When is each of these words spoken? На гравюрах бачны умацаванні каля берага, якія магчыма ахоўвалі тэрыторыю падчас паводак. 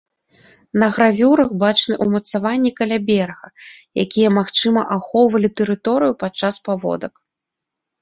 На 0.83 0.87
гравюрах 0.95 1.49
бачны 1.63 1.93
умацаванні 2.05 2.71
каля 2.81 2.97
берага, 3.11 3.47
якія 4.07 4.29
магчыма 4.41 4.81
ахоўвалі 4.99 5.55
тэрыторыю 5.63 6.13
падчас 6.27 6.55
паводак. 6.69 7.13